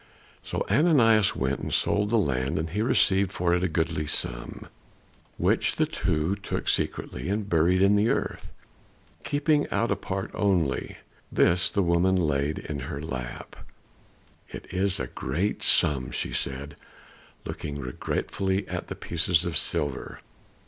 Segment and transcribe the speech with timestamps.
[0.41, 4.65] So Ananias went and sold the land and he received for it a goodly sum.
[5.37, 8.51] Which the two took secretly and buried in the earth,
[9.23, 10.97] keeping out a part only;
[11.31, 13.55] this the woman laid in her lap.
[14.49, 16.77] "It is a great sum," she said,
[17.45, 20.21] looking regretfully at the pieces of silver.